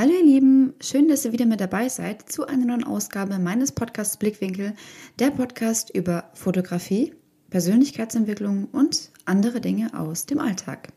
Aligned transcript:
Hallo 0.00 0.12
ihr 0.14 0.24
Lieben, 0.24 0.72
schön, 0.80 1.08
dass 1.08 1.26
ihr 1.26 1.32
wieder 1.32 1.44
mit 1.44 1.60
dabei 1.60 1.90
seid 1.90 2.32
zu 2.32 2.46
einer 2.46 2.64
neuen 2.64 2.84
Ausgabe 2.84 3.38
meines 3.38 3.70
Podcasts 3.70 4.16
Blickwinkel, 4.16 4.72
der 5.18 5.30
Podcast 5.30 5.94
über 5.94 6.30
Fotografie, 6.32 7.12
Persönlichkeitsentwicklung 7.50 8.64
und 8.72 9.10
andere 9.26 9.60
Dinge 9.60 9.92
aus 9.92 10.24
dem 10.24 10.38
Alltag. 10.38 10.88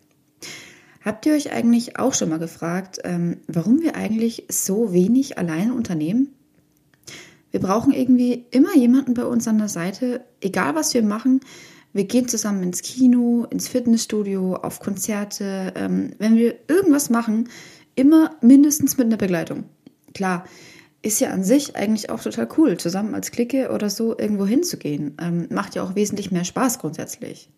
Habt 1.04 1.26
ihr 1.26 1.34
euch 1.34 1.52
eigentlich 1.52 2.00
auch 2.00 2.14
schon 2.14 2.30
mal 2.30 2.40
gefragt, 2.40 3.00
ähm, 3.04 3.42
warum 3.48 3.82
wir 3.82 3.98
eigentlich 3.98 4.46
so 4.50 4.94
wenig 4.94 5.38
alleine 5.38 5.74
unternehmen? 5.74 6.30
Wir 7.52 7.60
brauchen 7.60 7.92
irgendwie 7.92 8.46
immer 8.52 8.74
jemanden 8.74 9.16
bei 9.16 9.26
uns 9.26 9.50
an 9.50 9.58
der 9.58 9.68
Seite, 9.68 10.24
egal 10.40 10.76
was 10.76 10.94
wir 10.94 11.04
machen. 11.04 11.42
Wir 11.92 12.06
gehen 12.06 12.30
zusammen 12.30 12.64
ins 12.64 12.82
Kino, 12.82 13.46
ins 13.50 13.68
Fitnessstudio, 13.68 14.56
auf 14.56 14.80
Konzerte. 14.80 15.74
Ähm, 15.76 16.14
wenn 16.20 16.38
wir 16.38 16.56
irgendwas 16.70 17.10
machen, 17.10 17.50
immer 17.96 18.36
mindestens 18.42 18.98
mit 18.98 19.08
einer 19.08 19.18
Begleitung. 19.18 19.66
Klar, 20.14 20.46
ist 21.02 21.20
ja 21.20 21.32
an 21.32 21.44
sich 21.44 21.76
eigentlich 21.76 22.10
auch 22.10 22.22
total 22.22 22.48
cool, 22.58 22.78
zusammen 22.78 23.14
als 23.14 23.32
Clique 23.32 23.70
oder 23.72 23.90
so 23.90 24.18
irgendwo 24.18 24.46
hinzugehen. 24.46 25.18
Ähm, 25.22 25.48
macht 25.50 25.76
ja 25.76 25.84
auch 25.84 25.96
wesentlich 25.96 26.32
mehr 26.32 26.46
Spaß 26.46 26.80
grundsätzlich. 26.80 27.50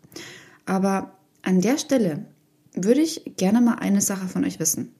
Aber 0.66 1.14
an 1.44 1.62
der 1.62 1.78
Stelle 1.78 2.26
würde 2.74 3.02
ich 3.02 3.34
gerne 3.38 3.62
mal 3.62 3.76
eine 3.76 4.02
Sache 4.02 4.28
von 4.28 4.44
euch 4.44 4.60
wissen. 4.60 4.94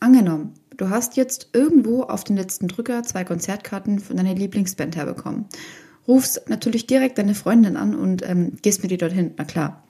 Angenommen, 0.00 0.54
du 0.76 0.90
hast 0.90 1.16
jetzt 1.16 1.50
irgendwo 1.52 2.02
auf 2.02 2.24
den 2.24 2.36
letzten 2.36 2.66
Drücker 2.66 3.04
zwei 3.04 3.24
Konzertkarten 3.24 4.00
von 4.00 4.16
deiner 4.16 4.34
Lieblingsband 4.34 4.96
herbekommen. 4.96 5.46
Rufst 6.08 6.48
natürlich 6.50 6.86
direkt 6.86 7.18
deine 7.18 7.34
Freundin 7.34 7.76
an 7.76 7.94
und 7.94 8.28
ähm, 8.28 8.56
gehst 8.60 8.82
mit 8.82 8.90
ihr 8.90 8.98
dorthin, 8.98 9.32
na 9.38 9.44
klar. 9.44 9.84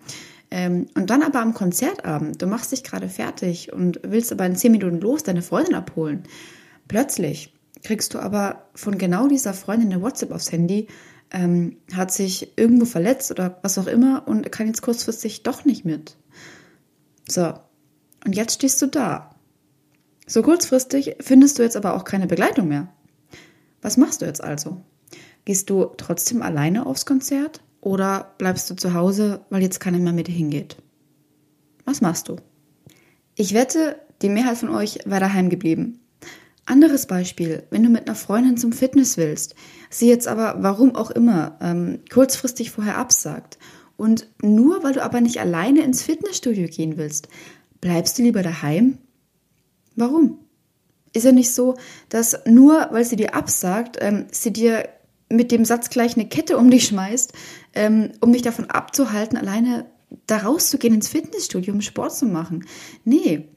Ähm, 0.51 0.87
und 0.95 1.11
dann 1.11 1.23
aber 1.23 1.41
am 1.41 1.55
Konzertabend, 1.55 2.41
du 2.41 2.47
machst 2.47 2.73
dich 2.73 2.85
gerade 2.85 3.09
fertig 3.09 3.73
und 3.73 4.01
willst 4.03 4.33
aber 4.33 4.47
in 4.47 4.57
zehn 4.57 4.73
Minuten 4.73 5.01
los 5.01 5.23
deine 5.23 5.43
Freundin 5.43 5.75
abholen. 5.75 6.25
Plötzlich 6.89 7.53
kriegst 7.83 8.15
du 8.15 8.19
aber 8.19 8.67
von 8.75 8.99
genau 8.99 9.27
dieser 9.29 9.55
Freundin 9.55 9.93
eine 9.93 10.03
WhatsApp 10.03 10.33
aufs 10.33 10.53
Handy, 10.53 10.89
ähm, 11.31 11.77
hat 11.93 12.13
sich 12.13 12.53
irgendwo 12.57 12.85
verletzt 12.85 13.31
oder 13.31 13.59
was 13.63 13.79
auch 13.79 13.87
immer 13.87 14.27
und 14.27 14.51
kann 14.53 14.67
jetzt 14.67 14.83
kurzfristig 14.83 15.43
doch 15.43 15.65
nicht 15.65 15.85
mit. 15.85 16.17
So, 17.29 17.55
und 18.25 18.37
jetzt 18.37 18.55
stehst 18.55 18.81
du 18.83 18.87
da. 18.87 19.31
So 20.27 20.43
kurzfristig 20.43 21.17
findest 21.21 21.59
du 21.59 21.63
jetzt 21.63 21.77
aber 21.77 21.95
auch 21.95 22.05
keine 22.05 22.27
Begleitung 22.27 22.69
mehr. 22.69 22.89
Was 23.83 23.97
machst 23.97 24.23
du 24.23 24.27
jetzt 24.27 24.43
also? 24.43 24.83
Gehst 25.45 25.69
du 25.69 25.87
trotzdem 25.97 26.41
alleine 26.41 26.87
aufs 26.87 27.05
Konzert 27.05 27.64
oder 27.85 28.35
bleibst 28.39 28.69
du 28.71 28.75
zu 28.75 28.95
Hause, 28.95 29.45
weil 29.51 29.63
jetzt 29.63 29.79
keiner 29.79 29.99
mehr 29.99 30.13
mit 30.13 30.27
dir 30.27 30.33
hingeht? 30.33 30.77
Was 31.85 32.01
machst 32.01 32.29
du? 32.29 32.37
Ich 33.37 33.53
wette, 33.53 33.97
die 34.23 34.31
Mehrheit 34.31 34.57
von 34.57 34.71
euch 34.71 35.01
wäre 35.05 35.21
daheim 35.21 35.51
geblieben. 35.51 36.01
Anderes 36.67 37.07
Beispiel, 37.07 37.65
wenn 37.69 37.83
du 37.83 37.91
mit 37.91 38.07
einer 38.07 38.15
Freundin 38.17 38.57
zum 38.57 38.73
Fitness 38.73 39.19
willst, 39.19 39.55
sie 39.91 40.09
jetzt 40.09 40.27
aber, 40.27 40.57
warum 40.61 40.97
auch 40.97 41.11
immer, 41.11 41.59
ähm, 41.61 42.01
kurzfristig 42.11 42.71
vorher 42.71 42.97
absagt 42.97 43.59
und 43.99 44.29
nur 44.41 44.83
weil 44.83 44.95
du 44.95 45.05
aber 45.05 45.21
nicht 45.21 45.41
alleine 45.41 45.83
ins 45.83 46.03
Fitnessstudio 46.03 46.69
gehen 46.69 46.97
willst, 46.97 47.29
bleibst 47.83 48.19
du 48.19 48.23
lieber 48.23 48.43
daheim? 48.43 48.97
Warum? 49.95 50.39
Ist 51.13 51.25
ja 51.25 51.33
nicht 51.33 51.53
so, 51.53 51.77
dass 52.09 52.41
nur 52.47 52.89
weil 52.93 53.05
sie 53.05 53.17
dir 53.17 53.35
absagt, 53.35 53.99
ähm, 54.01 54.25
sie 54.31 54.55
dir 54.55 54.89
mit 55.37 55.53
dem 55.53 55.65
Satz 55.65 55.91
gleich 55.91 56.17
eine 56.17 56.29
Kette 56.29 56.57
um 56.57 56.71
dich 56.71 56.87
schmeißt, 56.87 57.33
ähm, 57.75 58.13
um 58.21 58.33
dich 58.33 58.43
davon 58.43 58.71
abzuhalten, 58.71 59.37
alleine 59.37 59.87
da 60.27 60.39
rauszugehen 60.39 60.95
ins 60.95 61.09
Fitnessstudio, 61.09 61.73
um 61.73 61.81
Sport 61.81 62.15
zu 62.15 62.27
machen. 62.27 62.67
Nee. 63.05 63.49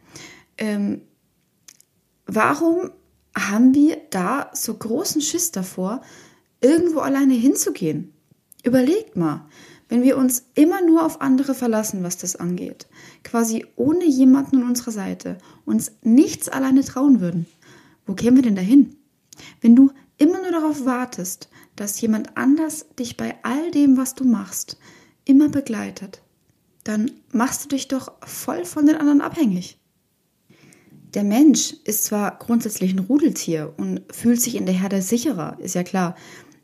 Ähm, 0.57 1.01
warum 2.25 2.91
haben 3.35 3.73
wir 3.73 3.97
da 4.09 4.49
so 4.53 4.73
großen 4.73 5.21
Schiss 5.21 5.51
davor, 5.51 6.01
irgendwo 6.61 6.99
alleine 6.99 7.35
hinzugehen? 7.35 8.13
Überlegt 8.63 9.15
mal. 9.15 9.45
Wenn 9.89 10.03
wir 10.03 10.17
uns 10.17 10.43
immer 10.55 10.81
nur 10.81 11.05
auf 11.05 11.21
andere 11.21 11.53
verlassen, 11.53 12.03
was 12.03 12.17
das 12.17 12.35
angeht, 12.35 12.87
quasi 13.23 13.65
ohne 13.77 14.05
jemanden 14.05 14.57
an 14.57 14.69
unserer 14.69 14.91
Seite, 14.91 15.37
uns 15.63 15.93
nichts 16.01 16.49
alleine 16.49 16.83
trauen 16.83 17.21
würden, 17.21 17.45
wo 18.05 18.13
kämen 18.13 18.35
wir 18.37 18.43
denn 18.43 18.55
dahin? 18.55 18.97
Wenn 19.61 19.75
du 19.75 19.91
immer 20.17 20.41
nur 20.41 20.51
darauf 20.51 20.85
wartest, 20.85 21.49
dass 21.75 22.01
jemand 22.01 22.37
anders 22.37 22.87
dich 22.97 23.17
bei 23.17 23.35
all 23.43 23.71
dem, 23.71 23.97
was 23.97 24.15
du 24.15 24.23
machst, 24.23 24.77
immer 25.25 25.49
begleitet, 25.49 26.21
dann 26.83 27.11
machst 27.31 27.65
du 27.65 27.69
dich 27.69 27.87
doch 27.87 28.13
voll 28.25 28.65
von 28.65 28.85
den 28.85 28.95
anderen 28.95 29.21
abhängig. 29.21 29.79
Der 31.13 31.23
Mensch 31.23 31.73
ist 31.83 32.05
zwar 32.05 32.37
grundsätzlich 32.37 32.93
ein 32.93 32.99
Rudeltier 32.99 33.73
und 33.77 34.01
fühlt 34.11 34.41
sich 34.41 34.55
in 34.55 34.65
der 34.65 34.75
Herde 34.75 35.01
sicherer, 35.01 35.57
ist 35.59 35.75
ja 35.75 35.83
klar. 35.83 36.15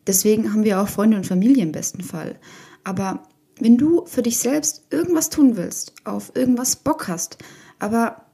Deswegen 0.06 0.52
haben 0.52 0.64
wir 0.64 0.82
auch 0.82 0.88
Freunde 0.90 1.18
und 1.18 1.26
Familie 1.26 1.64
im 1.64 1.72
besten 1.72 2.04
Fall. 2.04 2.40
Aber 2.84 3.24
wenn 3.60 3.78
du 3.78 4.06
für 4.06 4.22
dich 4.22 4.40
selbst 4.40 4.84
irgendwas 4.90 5.30
tun 5.30 5.56
willst, 5.56 5.94
auf 6.04 6.36
irgendwas 6.36 6.76
Bock 6.76 7.08
hast, 7.08 7.38
aber 7.80 8.26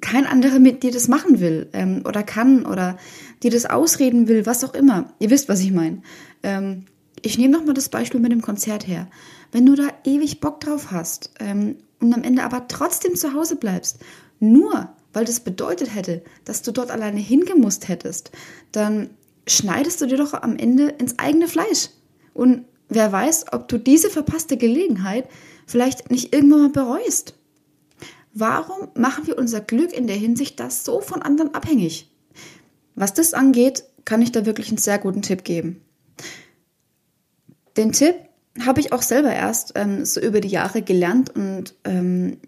kein 0.00 0.26
anderer 0.26 0.58
mit 0.58 0.82
dir 0.82 0.90
das 0.90 1.08
machen 1.08 1.40
will 1.40 1.68
ähm, 1.72 2.02
oder 2.06 2.22
kann 2.22 2.66
oder 2.66 2.96
dir 3.42 3.50
das 3.50 3.66
ausreden 3.66 4.28
will, 4.28 4.46
was 4.46 4.64
auch 4.64 4.74
immer. 4.74 5.12
Ihr 5.18 5.30
wisst, 5.30 5.48
was 5.48 5.60
ich 5.60 5.72
meine. 5.72 6.02
Ähm, 6.42 6.84
ich 7.22 7.38
nehme 7.38 7.56
nochmal 7.56 7.74
das 7.74 7.88
Beispiel 7.88 8.20
mit 8.20 8.32
dem 8.32 8.42
Konzert 8.42 8.86
her. 8.86 9.08
Wenn 9.52 9.66
du 9.66 9.74
da 9.74 9.88
ewig 10.04 10.40
Bock 10.40 10.60
drauf 10.60 10.90
hast 10.90 11.30
ähm, 11.40 11.76
und 12.00 12.12
am 12.12 12.22
Ende 12.22 12.42
aber 12.42 12.68
trotzdem 12.68 13.14
zu 13.14 13.34
Hause 13.34 13.56
bleibst, 13.56 13.98
nur 14.40 14.90
weil 15.12 15.24
das 15.24 15.40
bedeutet 15.40 15.94
hätte, 15.94 16.22
dass 16.44 16.62
du 16.62 16.72
dort 16.72 16.90
alleine 16.90 17.20
hingemusst 17.20 17.88
hättest, 17.88 18.32
dann 18.72 19.10
schneidest 19.46 20.00
du 20.00 20.06
dir 20.06 20.18
doch 20.18 20.34
am 20.34 20.56
Ende 20.56 20.88
ins 20.88 21.18
eigene 21.18 21.48
Fleisch. 21.48 21.90
Und 22.34 22.64
wer 22.88 23.10
weiß, 23.10 23.46
ob 23.52 23.68
du 23.68 23.78
diese 23.78 24.10
verpasste 24.10 24.56
Gelegenheit 24.56 25.28
vielleicht 25.66 26.10
nicht 26.10 26.34
irgendwann 26.34 26.62
mal 26.62 26.70
bereust. 26.70 27.34
Warum 28.34 28.88
machen 28.94 29.28
wir 29.28 29.38
unser 29.38 29.60
Glück 29.60 29.92
in 29.92 30.08
der 30.08 30.16
Hinsicht 30.16 30.58
das 30.58 30.84
so 30.84 31.00
von 31.00 31.22
anderen 31.22 31.54
abhängig? 31.54 32.10
Was 32.96 33.14
das 33.14 33.32
angeht, 33.32 33.84
kann 34.04 34.22
ich 34.22 34.32
da 34.32 34.44
wirklich 34.44 34.68
einen 34.68 34.78
sehr 34.78 34.98
guten 34.98 35.22
Tipp 35.22 35.44
geben. 35.44 35.80
Den 37.76 37.92
Tipp 37.92 38.16
habe 38.64 38.80
ich 38.80 38.92
auch 38.92 39.02
selber 39.02 39.32
erst 39.32 39.72
ähm, 39.76 40.04
so 40.04 40.20
über 40.20 40.40
die 40.40 40.48
Jahre 40.48 40.82
gelernt 40.82 41.34
und 41.34 41.74
ähm, 41.84 42.38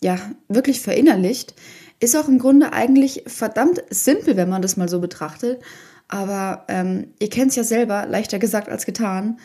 ja, 0.00 0.18
wirklich 0.48 0.80
verinnerlicht. 0.80 1.54
Ist 1.98 2.16
auch 2.16 2.28
im 2.28 2.38
Grunde 2.38 2.72
eigentlich 2.72 3.24
verdammt 3.26 3.82
simpel, 3.90 4.36
wenn 4.36 4.48
man 4.48 4.62
das 4.62 4.76
mal 4.76 4.88
so 4.88 5.00
betrachtet. 5.00 5.60
Aber 6.06 6.66
ähm, 6.68 7.14
ihr 7.18 7.30
kennt 7.30 7.50
es 7.50 7.56
ja 7.56 7.64
selber, 7.64 8.06
leichter 8.06 8.38
gesagt 8.38 8.68
als 8.68 8.86
getan. 8.86 9.38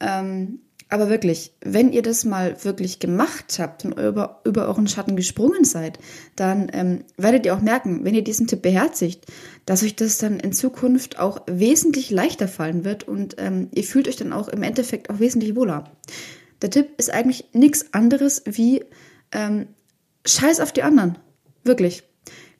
Ähm, 0.00 0.60
aber 0.90 1.08
wirklich, 1.08 1.52
wenn 1.60 1.92
ihr 1.92 2.02
das 2.02 2.24
mal 2.24 2.62
wirklich 2.64 2.98
gemacht 2.98 3.58
habt 3.58 3.84
und 3.84 3.92
über, 3.92 4.40
über 4.44 4.66
euren 4.66 4.88
Schatten 4.88 5.14
gesprungen 5.14 5.64
seid, 5.64 6.00
dann 6.34 6.68
ähm, 6.72 7.04
werdet 7.16 7.46
ihr 7.46 7.54
auch 7.54 7.60
merken, 7.60 8.04
wenn 8.04 8.14
ihr 8.14 8.24
diesen 8.24 8.48
Tipp 8.48 8.62
beherzigt, 8.62 9.26
dass 9.66 9.84
euch 9.84 9.94
das 9.94 10.18
dann 10.18 10.40
in 10.40 10.52
Zukunft 10.52 11.18
auch 11.18 11.42
wesentlich 11.46 12.10
leichter 12.10 12.48
fallen 12.48 12.84
wird 12.84 13.06
und 13.06 13.36
ähm, 13.38 13.68
ihr 13.72 13.84
fühlt 13.84 14.08
euch 14.08 14.16
dann 14.16 14.32
auch 14.32 14.48
im 14.48 14.64
Endeffekt 14.64 15.10
auch 15.10 15.20
wesentlich 15.20 15.54
wohler. 15.54 15.84
Der 16.60 16.70
Tipp 16.70 16.88
ist 16.98 17.10
eigentlich 17.10 17.46
nichts 17.52 17.94
anderes 17.94 18.42
wie 18.46 18.84
ähm, 19.32 19.68
Scheiß 20.26 20.60
auf 20.60 20.72
die 20.72 20.82
anderen. 20.82 21.18
Wirklich. 21.62 22.02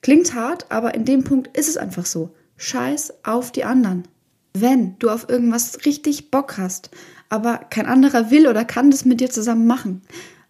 Klingt 0.02 0.34
hart, 0.34 0.70
aber 0.70 0.94
in 0.94 1.04
dem 1.04 1.24
Punkt 1.24 1.56
ist 1.56 1.69
es 1.69 1.76
einfach 1.76 2.06
so. 2.06 2.30
Scheiß 2.56 3.24
auf 3.24 3.50
die 3.50 3.64
anderen. 3.64 4.06
Wenn 4.54 4.98
du 4.98 5.10
auf 5.10 5.28
irgendwas 5.28 5.84
richtig 5.84 6.30
Bock 6.30 6.56
hast, 6.58 6.90
aber 7.30 7.58
kein 7.70 7.86
anderer 7.86 8.30
will 8.30 8.46
oder 8.46 8.64
kann 8.64 8.91
das 8.91 9.06
mit 9.06 9.20
dir 9.20 9.30
zusammen 9.30 9.66
machen, 9.66 10.02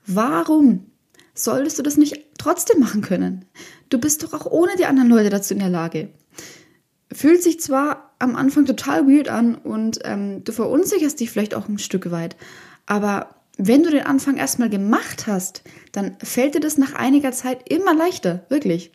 warum 0.06 0.86
solltest 1.34 1.78
du 1.78 1.82
das 1.82 1.96
nicht 1.96 2.18
trotzdem 2.38 2.80
machen 2.80 3.02
können? 3.02 3.44
Du 3.90 3.98
bist 3.98 4.22
doch 4.22 4.32
auch 4.32 4.46
ohne 4.46 4.74
die 4.76 4.86
anderen 4.86 5.08
Leute 5.08 5.30
dazu 5.30 5.54
in 5.54 5.60
der 5.60 5.68
Lage. 5.68 6.08
Fühlt 7.12 7.42
sich 7.42 7.60
zwar 7.60 8.14
am 8.18 8.34
Anfang 8.34 8.64
total 8.64 9.06
weird 9.06 9.28
an 9.28 9.54
und 9.54 10.00
ähm, 10.04 10.42
du 10.44 10.52
verunsicherst 10.52 11.20
dich 11.20 11.30
vielleicht 11.30 11.54
auch 11.54 11.68
ein 11.68 11.78
Stück 11.78 12.10
weit, 12.10 12.36
aber 12.86 13.34
wenn 13.56 13.82
du 13.82 13.90
den 13.90 14.06
Anfang 14.06 14.36
erstmal 14.36 14.70
gemacht 14.70 15.26
hast, 15.26 15.62
dann 15.92 16.16
fällt 16.22 16.54
dir 16.54 16.60
das 16.60 16.78
nach 16.78 16.94
einiger 16.94 17.32
Zeit 17.32 17.68
immer 17.70 17.94
leichter, 17.94 18.46
wirklich. 18.48 18.90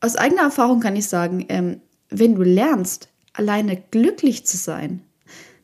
Aus 0.00 0.16
eigener 0.16 0.42
Erfahrung 0.42 0.80
kann 0.80 0.96
ich 0.96 1.06
sagen, 1.06 1.44
ähm, 1.50 1.82
wenn 2.08 2.34
du 2.34 2.42
lernst, 2.42 3.08
alleine 3.34 3.76
glücklich 3.90 4.46
zu 4.46 4.56
sein, 4.56 5.02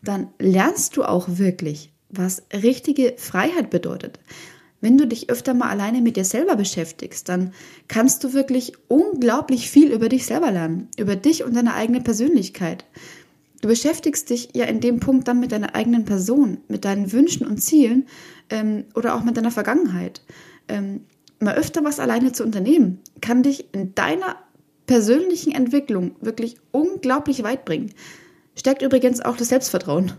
dann 0.09 0.29
lernst 0.39 0.97
du 0.97 1.05
auch 1.05 1.27
wirklich, 1.29 1.93
was 2.09 2.43
richtige 2.53 3.15
Freiheit 3.17 3.71
bedeutet. 3.71 4.19
Wenn 4.81 4.99
du 4.99 5.07
dich 5.07 5.31
öfter 5.31 5.55
mal 5.55 5.71
alleine 5.71 6.03
mit 6.03 6.17
dir 6.17 6.25
selber 6.25 6.57
beschäftigst, 6.57 7.29
dann 7.29 7.53
kannst 7.89 8.23
du 8.23 8.35
wirklich 8.35 8.73
unglaublich 8.89 9.71
viel 9.71 9.91
über 9.91 10.09
dich 10.09 10.27
selber 10.27 10.51
lernen, 10.51 10.89
über 10.99 11.17
dich 11.17 11.45
und 11.45 11.57
deine 11.57 11.75
eigene 11.75 12.01
Persönlichkeit. 12.01 12.85
Du 13.63 13.69
beschäftigst 13.69 14.29
dich 14.31 14.51
ja 14.55 14.67
in 14.67 14.81
dem 14.81 15.01
Punkt 15.01 15.29
dann 15.29 15.41
mit 15.41 15.51
deiner 15.51 15.75
eigenen 15.75 16.05
Person, 16.05 16.59
mit 16.69 16.85
deinen 16.85 17.11
Wünschen 17.13 17.47
und 17.47 17.59
Zielen 17.59 18.07
ähm, 18.51 18.85
oder 18.95 19.15
auch 19.15 19.25
mit 19.25 19.37
deiner 19.37 19.51
Vergangenheit. 19.51 20.23
Ähm, 20.69 21.01
mal 21.41 21.55
öfter 21.55 21.83
was 21.83 21.99
alleine 21.99 22.33
zu 22.33 22.45
unternehmen, 22.45 23.01
kann 23.21 23.43
dich 23.43 23.67
in 23.73 23.95
deiner 23.95 24.37
persönlichen 24.87 25.53
Entwicklung 25.53 26.17
wirklich 26.21 26.57
unglaublich 26.71 27.43
weit 27.43 27.65
bringen. 27.65 27.93
Stärkt 28.57 28.83
übrigens 28.83 29.21
auch 29.21 29.37
das 29.37 29.49
Selbstvertrauen. 29.49 30.13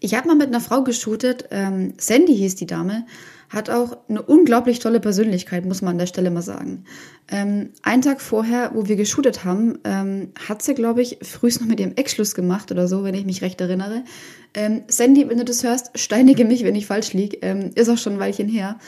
Ich 0.00 0.14
habe 0.14 0.28
mal 0.28 0.36
mit 0.36 0.48
einer 0.48 0.60
Frau 0.60 0.84
geshootet, 0.84 1.46
ähm, 1.50 1.94
Sandy 1.96 2.36
hieß 2.36 2.56
die 2.56 2.66
Dame, 2.66 3.06
hat 3.48 3.70
auch 3.70 3.96
eine 4.08 4.20
unglaublich 4.20 4.78
tolle 4.78 5.00
Persönlichkeit, 5.00 5.64
muss 5.64 5.80
man 5.80 5.92
an 5.92 5.98
der 5.98 6.06
Stelle 6.06 6.30
mal 6.30 6.42
sagen. 6.42 6.84
Ähm, 7.28 7.70
einen 7.82 8.02
Tag 8.02 8.20
vorher, 8.20 8.72
wo 8.74 8.86
wir 8.86 8.96
geshootet 8.96 9.44
haben, 9.44 9.78
ähm, 9.84 10.32
hat 10.46 10.60
sie, 10.60 10.74
glaube 10.74 11.00
ich, 11.00 11.18
frühst 11.22 11.60
noch 11.60 11.68
mit 11.68 11.80
ihrem 11.80 11.94
Ex-Schluss 11.94 12.34
gemacht 12.34 12.70
oder 12.70 12.86
so, 12.86 13.02
wenn 13.02 13.14
ich 13.14 13.24
mich 13.24 13.40
recht 13.40 13.60
erinnere. 13.62 14.04
Ähm, 14.52 14.82
Sandy, 14.88 15.26
wenn 15.28 15.38
du 15.38 15.44
das 15.44 15.62
hörst, 15.64 15.98
steinige 15.98 16.44
mich, 16.44 16.64
wenn 16.64 16.74
ich 16.74 16.86
falsch 16.86 17.14
liege. 17.14 17.38
Ähm, 17.40 17.70
ist 17.74 17.88
auch 17.88 17.98
schon 17.98 18.14
ein 18.14 18.20
Weilchen 18.20 18.48
her. 18.48 18.78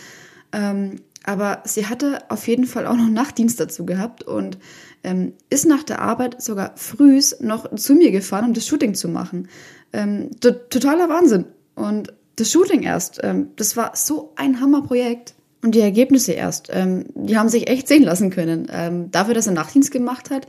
Ähm, 0.52 1.00
aber 1.26 1.62
sie 1.64 1.86
hatte 1.86 2.20
auf 2.28 2.46
jeden 2.46 2.66
Fall 2.66 2.86
auch 2.86 2.96
noch 2.96 3.08
Nachtdienst 3.08 3.58
dazu 3.58 3.84
gehabt 3.84 4.22
und 4.22 4.58
ähm, 5.02 5.34
ist 5.50 5.66
nach 5.66 5.82
der 5.82 6.00
Arbeit 6.00 6.40
sogar 6.40 6.72
frühs 6.76 7.40
noch 7.40 7.74
zu 7.74 7.94
mir 7.94 8.12
gefahren, 8.12 8.46
um 8.46 8.54
das 8.54 8.66
Shooting 8.66 8.94
zu 8.94 9.08
machen. 9.08 9.48
Ähm, 9.92 10.30
totaler 10.40 11.08
Wahnsinn. 11.08 11.46
Und 11.74 12.14
das 12.36 12.52
Shooting 12.52 12.84
erst, 12.84 13.20
ähm, 13.22 13.50
das 13.56 13.76
war 13.76 13.92
so 13.94 14.32
ein 14.36 14.60
Hammerprojekt. 14.60 15.34
Und 15.62 15.74
die 15.74 15.80
Ergebnisse 15.80 16.32
erst, 16.32 16.68
ähm, 16.72 17.06
die 17.14 17.36
haben 17.36 17.48
sich 17.48 17.68
echt 17.68 17.88
sehen 17.88 18.04
lassen 18.04 18.30
können. 18.30 18.68
Ähm, 18.70 19.10
dafür, 19.10 19.34
dass 19.34 19.48
er 19.48 19.52
Nachtdienst 19.52 19.90
gemacht 19.90 20.30
hat, 20.30 20.46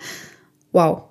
wow. 0.73 1.03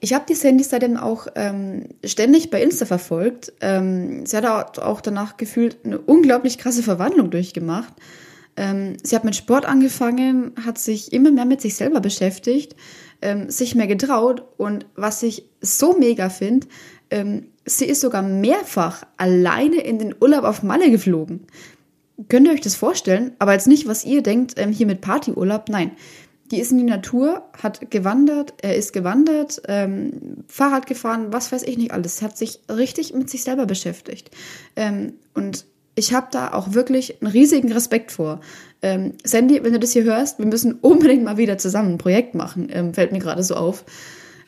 Ich 0.00 0.14
habe 0.14 0.24
die 0.26 0.34
Sandy 0.34 0.64
seitdem 0.64 0.96
auch 0.96 1.26
ähm, 1.34 1.90
ständig 2.04 2.50
bei 2.50 2.62
Insta 2.62 2.86
verfolgt. 2.86 3.52
Ähm, 3.60 4.24
sie 4.24 4.36
hat 4.36 4.78
auch 4.78 5.00
danach 5.00 5.36
gefühlt 5.36 5.84
eine 5.84 5.98
unglaublich 5.98 6.58
krasse 6.58 6.82
Verwandlung 6.82 7.30
durchgemacht. 7.30 7.92
Ähm, 8.56 8.96
sie 9.02 9.16
hat 9.16 9.24
mit 9.24 9.36
Sport 9.36 9.64
angefangen, 9.64 10.52
hat 10.64 10.78
sich 10.78 11.12
immer 11.12 11.30
mehr 11.30 11.44
mit 11.44 11.60
sich 11.60 11.74
selber 11.74 12.00
beschäftigt, 12.00 12.76
ähm, 13.22 13.48
sich 13.50 13.74
mehr 13.74 13.86
getraut 13.86 14.44
und 14.58 14.86
was 14.94 15.22
ich 15.22 15.44
so 15.60 15.96
mega 15.96 16.28
finde, 16.28 16.66
ähm, 17.10 17.46
sie 17.64 17.86
ist 17.86 18.00
sogar 18.00 18.22
mehrfach 18.22 19.04
alleine 19.16 19.80
in 19.80 19.98
den 19.98 20.14
Urlaub 20.20 20.44
auf 20.44 20.62
Malle 20.62 20.90
geflogen. 20.90 21.46
Könnt 22.28 22.46
ihr 22.46 22.52
euch 22.52 22.60
das 22.60 22.76
vorstellen? 22.76 23.32
Aber 23.38 23.52
jetzt 23.52 23.66
nicht, 23.66 23.88
was 23.88 24.04
ihr 24.04 24.22
denkt, 24.22 24.54
hier 24.58 24.86
mit 24.86 25.00
Partyurlaub. 25.00 25.68
Nein, 25.68 25.92
die 26.52 26.60
ist 26.60 26.70
in 26.70 26.78
die 26.78 26.84
Natur, 26.84 27.48
hat 27.60 27.90
gewandert, 27.90 28.54
er 28.60 28.76
ist 28.76 28.92
gewandert, 28.92 29.62
ähm, 29.68 30.44
Fahrrad 30.46 30.86
gefahren, 30.86 31.32
was 31.32 31.50
weiß 31.50 31.62
ich 31.62 31.78
nicht 31.78 31.92
alles. 31.92 32.20
Hat 32.20 32.36
sich 32.36 32.60
richtig 32.68 33.14
mit 33.14 33.30
sich 33.30 33.42
selber 33.42 33.64
beschäftigt. 33.64 34.30
Ähm, 34.76 35.14
und 35.34 35.64
ich 35.94 36.14
habe 36.14 36.28
da 36.30 36.52
auch 36.52 36.72
wirklich 36.72 37.20
einen 37.20 37.30
riesigen 37.30 37.72
Respekt 37.72 38.12
vor. 38.12 38.40
Ähm, 38.80 39.12
Sandy, 39.24 39.62
wenn 39.62 39.72
du 39.72 39.78
das 39.78 39.92
hier 39.92 40.04
hörst, 40.04 40.38
wir 40.38 40.46
müssen 40.46 40.74
unbedingt 40.80 41.24
mal 41.24 41.36
wieder 41.36 41.58
zusammen 41.58 41.94
ein 41.94 41.98
Projekt 41.98 42.34
machen, 42.34 42.68
ähm, 42.70 42.94
fällt 42.94 43.12
mir 43.12 43.18
gerade 43.18 43.42
so 43.42 43.54
auf. 43.54 43.84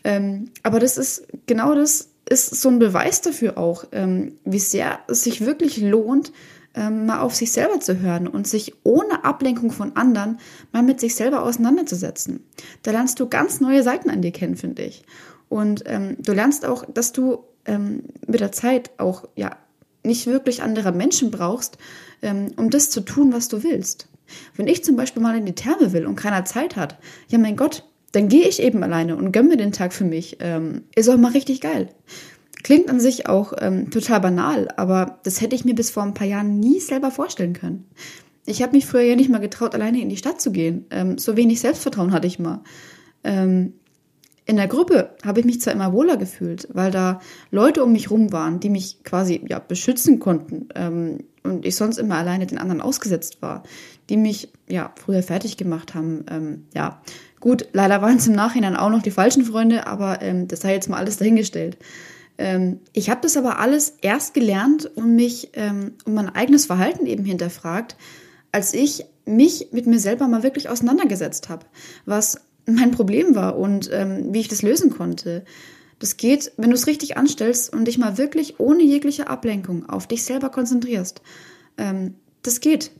Ähm, 0.02 0.50
aber 0.62 0.81
das 0.81 0.99
ist 0.99 1.26
genau 1.46 1.75
das, 1.75 2.11
ist 2.29 2.61
so 2.61 2.70
ein 2.70 2.79
Beweis 2.79 3.20
dafür 3.20 3.58
auch, 3.58 3.85
ähm, 3.93 4.38
wie 4.44 4.58
sehr 4.58 5.00
es 5.08 5.25
sich 5.25 5.44
wirklich 5.44 5.79
lohnt, 5.79 6.32
ähm, 6.75 7.06
mal 7.06 7.20
auf 7.20 7.35
sich 7.35 7.52
selber 7.52 7.81
zu 7.81 8.00
hören 8.00 8.26
und 8.26 8.49
sich 8.49 8.75
ohne 8.82 9.25
Ablenkung 9.25 9.70
von 9.70 9.94
anderen 9.97 10.38
mal 10.73 10.82
mit 10.82 11.00
sich 11.00 11.14
selber 11.14 11.43
auseinanderzusetzen. 11.43 12.40
Da 12.82 12.93
lernst 12.93 13.20
du 13.20 13.29
ganz 13.29 13.61
neue 13.61 13.82
Seiten 13.82 14.11
an 14.11 14.23
dir 14.23 14.32
kennen, 14.32 14.56
finde 14.56 14.82
ich. 14.82 15.05
Und 15.49 15.85
ähm, 15.87 16.17
du 16.19 16.32
lernst 16.32 16.64
auch, 16.64 16.85
dass 16.93 17.12
du 17.12 17.44
mit 18.26 18.40
der 18.40 18.52
Zeit 18.52 18.90
auch 18.99 19.26
ja 19.37 19.56
nicht 20.04 20.26
wirklich 20.26 20.62
andere 20.62 20.92
Menschen 20.92 21.30
brauchst, 21.30 21.78
ähm, 22.22 22.52
um 22.56 22.70
das 22.70 22.90
zu 22.90 23.00
tun, 23.00 23.32
was 23.32 23.48
du 23.48 23.62
willst. 23.62 24.08
Wenn 24.56 24.68
ich 24.68 24.84
zum 24.84 24.96
Beispiel 24.96 25.22
mal 25.22 25.36
in 25.36 25.46
die 25.46 25.54
Therme 25.54 25.92
will 25.92 26.06
und 26.06 26.16
keiner 26.16 26.44
Zeit 26.44 26.76
hat, 26.76 26.98
ja 27.28 27.38
mein 27.38 27.56
Gott, 27.56 27.84
dann 28.12 28.28
gehe 28.28 28.46
ich 28.46 28.62
eben 28.62 28.82
alleine 28.82 29.16
und 29.16 29.32
gönne 29.32 29.50
mir 29.50 29.56
den 29.56 29.72
Tag 29.72 29.92
für 29.92 30.04
mich. 30.04 30.36
Ähm, 30.40 30.82
ist 30.94 31.08
auch 31.08 31.16
mal 31.16 31.32
richtig 31.32 31.60
geil. 31.60 31.88
Klingt 32.62 32.88
an 32.88 33.00
sich 33.00 33.28
auch 33.28 33.52
ähm, 33.58 33.90
total 33.90 34.20
banal, 34.20 34.68
aber 34.76 35.18
das 35.24 35.40
hätte 35.40 35.56
ich 35.56 35.64
mir 35.64 35.74
bis 35.74 35.90
vor 35.90 36.02
ein 36.02 36.14
paar 36.14 36.26
Jahren 36.26 36.60
nie 36.60 36.80
selber 36.80 37.10
vorstellen 37.10 37.52
können. 37.52 37.86
Ich 38.46 38.62
habe 38.62 38.72
mich 38.72 38.86
früher 38.86 39.02
ja 39.02 39.16
nicht 39.16 39.30
mal 39.30 39.38
getraut, 39.38 39.74
alleine 39.74 40.00
in 40.00 40.08
die 40.08 40.16
Stadt 40.16 40.40
zu 40.40 40.52
gehen. 40.52 40.86
Ähm, 40.90 41.18
so 41.18 41.36
wenig 41.36 41.60
Selbstvertrauen 41.60 42.12
hatte 42.12 42.26
ich 42.26 42.38
mal. 42.38 42.62
Ähm, 43.22 43.74
in 44.46 44.56
der 44.56 44.69
Gruppe 44.69 45.14
habe 45.25 45.41
ich 45.41 45.46
mich 45.46 45.61
zwar 45.61 45.73
immer 45.73 45.93
wohler 45.93 46.17
gefühlt, 46.17 46.69
weil 46.73 46.91
da 46.91 47.20
Leute 47.50 47.82
um 47.82 47.93
mich 47.93 48.11
rum 48.11 48.32
waren, 48.32 48.61
die 48.61 48.69
mich 48.69 49.02
quasi 49.02 49.43
ja 49.49 49.58
beschützen 49.58 50.19
konnten 50.19 50.69
ähm, 50.75 51.25
und 51.43 51.64
ich 51.64 51.76
sonst 51.76 51.99
immer 51.99 52.17
alleine 52.17 52.46
den 52.46 52.58
anderen 52.58 52.82
ausgesetzt 52.82 53.41
war, 53.41 53.62
die 54.11 54.19
mich 54.19 54.52
ja 54.69 54.93
früher 54.96 55.23
fertig 55.23 55.56
gemacht 55.56 55.94
haben. 55.94 56.26
Ähm, 56.31 56.64
ja, 56.75 57.00
gut, 57.41 57.69
leider 57.73 58.02
waren 58.02 58.17
es 58.17 58.26
im 58.26 58.35
Nachhinein 58.35 58.76
auch 58.76 58.91
noch 58.91 59.02
die 59.02 59.11
falschen 59.11 59.44
Freunde, 59.44 59.87
aber 59.87 60.20
ähm, 60.20 60.47
das 60.47 60.61
sei 60.61 60.75
jetzt 60.75 60.90
mal 60.90 60.99
alles 60.99 61.17
dahingestellt. 61.17 61.79
Ähm, 62.37 62.81
ich 62.93 63.08
habe 63.08 63.23
das 63.23 63.38
aber 63.38 63.61
alles 63.61 63.97
erst 64.02 64.35
gelernt 64.35 64.87
und 64.94 65.17
mich 65.17 65.50
ähm, 65.55 65.93
um 66.05 66.14
mein 66.14 66.35
eigenes 66.35 66.67
Verhalten 66.67 67.06
eben 67.06 67.25
hinterfragt, 67.25 67.97
als 68.52 68.75
ich 68.75 69.06
mich 69.25 69.69
mit 69.73 69.87
mir 69.87 69.99
selber 69.99 70.29
mal 70.29 70.43
wirklich 70.43 70.69
auseinandergesetzt 70.69 71.49
habe, 71.49 71.64
was 72.05 72.40
mein 72.66 72.90
Problem 72.90 73.34
war 73.34 73.58
und 73.58 73.90
ähm, 73.93 74.32
wie 74.32 74.40
ich 74.40 74.49
das 74.49 74.62
lösen 74.62 74.90
konnte. 74.90 75.44
Das 75.99 76.16
geht, 76.16 76.52
wenn 76.56 76.70
du 76.70 76.76
es 76.76 76.87
richtig 76.87 77.16
anstellst 77.16 77.72
und 77.72 77.87
dich 77.87 77.99
mal 77.99 78.19
wirklich 78.19 78.58
ohne 78.58 78.82
jegliche 78.82 79.28
Ablenkung 79.28 79.88
auf 79.88 80.06
dich 80.06 80.25
selber 80.25 80.50
konzentrierst. 80.50 81.22
Ähm, 81.78 82.14
das 82.43 82.61
geht. 82.61 82.90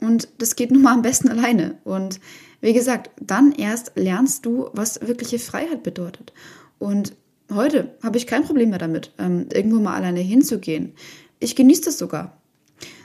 Und 0.00 0.28
das 0.38 0.56
geht 0.56 0.70
nun 0.70 0.82
mal 0.82 0.94
am 0.94 1.02
besten 1.02 1.28
alleine. 1.30 1.78
Und 1.84 2.20
wie 2.60 2.72
gesagt, 2.72 3.10
dann 3.20 3.52
erst 3.52 3.92
lernst 3.96 4.46
du, 4.46 4.68
was 4.72 5.00
wirkliche 5.06 5.38
Freiheit 5.38 5.82
bedeutet. 5.82 6.32
Und 6.78 7.14
heute 7.52 7.94
habe 8.02 8.18
ich 8.18 8.26
kein 8.26 8.44
Problem 8.44 8.70
mehr 8.70 8.78
damit, 8.78 9.12
ähm, 9.18 9.46
irgendwo 9.52 9.80
mal 9.80 9.94
alleine 9.94 10.20
hinzugehen. 10.20 10.94
Ich 11.40 11.56
genieße 11.56 11.82
das 11.82 11.98
sogar. 11.98 12.41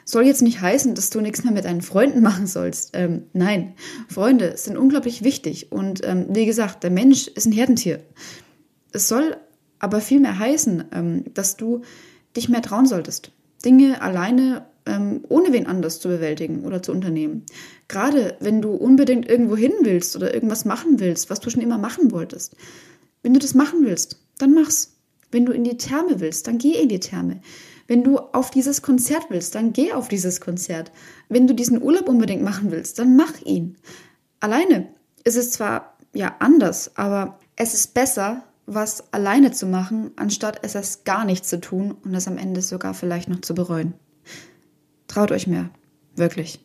Soll 0.09 0.25
jetzt 0.25 0.41
nicht 0.41 0.61
heißen, 0.61 0.95
dass 0.95 1.09
du 1.09 1.19
nichts 1.19 1.43
mehr 1.43 1.51
mit 1.51 1.65
deinen 1.65 1.81
Freunden 1.81 2.21
machen 2.21 2.47
sollst. 2.47 2.91
Ähm, 2.93 3.23
nein, 3.33 3.73
Freunde 4.07 4.55
sind 4.55 4.77
unglaublich 4.77 5.21
wichtig. 5.21 5.69
Und 5.73 5.99
ähm, 6.05 6.27
wie 6.29 6.45
gesagt, 6.45 6.83
der 6.83 6.91
Mensch 6.91 7.27
ist 7.27 7.45
ein 7.45 7.51
Herdentier. 7.51 7.99
Es 8.93 9.09
soll 9.09 9.35
aber 9.79 9.99
vielmehr 9.99 10.39
heißen, 10.39 10.85
ähm, 10.93 11.25
dass 11.33 11.57
du 11.57 11.81
dich 12.37 12.47
mehr 12.47 12.61
trauen 12.61 12.85
solltest. 12.85 13.33
Dinge 13.65 14.01
alleine 14.01 14.65
ähm, 14.85 15.25
ohne 15.27 15.51
wen 15.51 15.67
anders 15.67 15.99
zu 15.99 16.07
bewältigen 16.07 16.63
oder 16.63 16.81
zu 16.81 16.93
unternehmen. 16.93 17.43
Gerade 17.89 18.37
wenn 18.39 18.61
du 18.61 18.71
unbedingt 18.71 19.29
irgendwo 19.29 19.57
hin 19.57 19.73
willst 19.81 20.15
oder 20.15 20.33
irgendwas 20.33 20.63
machen 20.63 21.01
willst, 21.01 21.29
was 21.29 21.41
du 21.41 21.49
schon 21.49 21.61
immer 21.61 21.77
machen 21.77 22.11
wolltest. 22.11 22.55
Wenn 23.23 23.33
du 23.33 23.39
das 23.39 23.53
machen 23.53 23.79
willst, 23.83 24.19
dann 24.37 24.53
mach's. 24.53 24.93
Wenn 25.29 25.45
du 25.45 25.51
in 25.51 25.65
die 25.65 25.75
Therme 25.75 26.21
willst, 26.21 26.47
dann 26.47 26.57
geh 26.57 26.71
in 26.71 26.87
die 26.87 27.01
Therme. 27.01 27.41
Wenn 27.87 28.03
du 28.03 28.17
auf 28.17 28.51
dieses 28.51 28.81
Konzert 28.81 29.27
willst, 29.29 29.55
dann 29.55 29.73
geh 29.73 29.93
auf 29.93 30.07
dieses 30.07 30.41
Konzert. 30.41 30.91
Wenn 31.29 31.47
du 31.47 31.55
diesen 31.55 31.81
Urlaub 31.81 32.09
unbedingt 32.09 32.43
machen 32.43 32.71
willst, 32.71 32.99
dann 32.99 33.15
mach 33.15 33.41
ihn. 33.41 33.77
Alleine 34.39 34.87
ist 35.23 35.37
es 35.37 35.51
zwar 35.51 35.97
ja 36.13 36.35
anders, 36.39 36.91
aber 36.95 37.39
es 37.55 37.73
ist 37.73 37.93
besser, 37.93 38.43
was 38.65 39.13
alleine 39.13 39.51
zu 39.51 39.65
machen, 39.65 40.11
anstatt 40.17 40.59
es 40.63 40.75
erst 40.75 41.05
gar 41.05 41.23
nicht 41.23 41.45
zu 41.45 41.59
tun 41.61 41.95
und 42.03 42.13
es 42.13 42.27
am 42.27 42.37
Ende 42.37 42.61
sogar 42.61 42.93
vielleicht 42.93 43.29
noch 43.29 43.41
zu 43.41 43.55
bereuen. 43.55 43.93
Traut 45.07 45.31
euch 45.31 45.47
mehr. 45.47 45.69
Wirklich. 46.15 46.59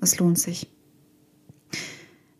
Es 0.00 0.18
lohnt 0.18 0.38
sich. 0.38 0.68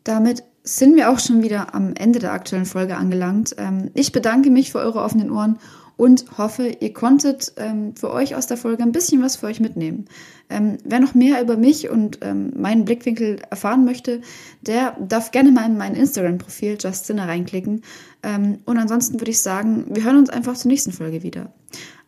Damit 0.04 0.42
sind 0.64 0.96
wir 0.96 1.10
auch 1.10 1.18
schon 1.18 1.42
wieder 1.42 1.74
am 1.74 1.94
Ende 1.94 2.18
der 2.18 2.32
aktuellen 2.32 2.66
Folge 2.66 2.96
angelangt. 2.96 3.54
Ähm, 3.56 3.90
ich 3.94 4.12
bedanke 4.12 4.50
mich 4.50 4.72
für 4.72 4.78
eure 4.78 5.00
offenen 5.00 5.30
Ohren 5.30 5.58
und 5.96 6.38
hoffe, 6.38 6.76
ihr 6.80 6.92
konntet 6.92 7.52
ähm, 7.56 7.94
für 7.96 8.10
euch 8.10 8.34
aus 8.34 8.46
der 8.46 8.56
Folge 8.56 8.82
ein 8.82 8.92
bisschen 8.92 9.22
was 9.22 9.36
für 9.36 9.46
euch 9.46 9.60
mitnehmen. 9.60 10.06
Ähm, 10.50 10.78
wer 10.84 11.00
noch 11.00 11.14
mehr 11.14 11.40
über 11.42 11.56
mich 11.56 11.88
und 11.90 12.18
ähm, 12.22 12.52
meinen 12.56 12.84
Blickwinkel 12.84 13.40
erfahren 13.50 13.84
möchte, 13.84 14.20
der 14.60 14.96
darf 15.00 15.30
gerne 15.30 15.52
mal 15.52 15.66
in 15.66 15.76
mein 15.76 15.94
Instagram-Profil 15.94 16.78
Justina 16.80 17.24
reinklicken. 17.24 17.82
Ähm, 18.22 18.58
und 18.64 18.78
ansonsten 18.78 19.20
würde 19.20 19.30
ich 19.30 19.40
sagen, 19.40 19.86
wir 19.88 20.04
hören 20.04 20.18
uns 20.18 20.30
einfach 20.30 20.56
zur 20.56 20.70
nächsten 20.70 20.92
Folge 20.92 21.22
wieder. 21.22 21.52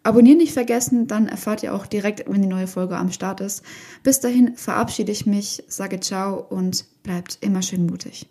Abonnieren 0.02 0.38
nicht 0.38 0.52
vergessen, 0.52 1.06
dann 1.06 1.28
erfahrt 1.28 1.62
ihr 1.62 1.74
auch 1.74 1.86
direkt, 1.86 2.24
wenn 2.28 2.42
die 2.42 2.48
neue 2.48 2.66
Folge 2.66 2.96
am 2.96 3.10
Start 3.10 3.40
ist. 3.40 3.62
Bis 4.02 4.20
dahin 4.20 4.54
verabschiede 4.54 5.10
ich 5.10 5.24
mich, 5.24 5.64
sage 5.66 5.98
ciao 6.00 6.44
und 6.50 6.84
bleibt 7.02 7.38
immer 7.40 7.62
schön 7.62 7.86
mutig. 7.86 8.28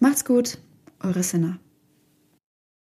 Macht's 0.00 0.24
gut, 0.24 0.58
eure 1.00 1.22
Sinner. 1.22 1.60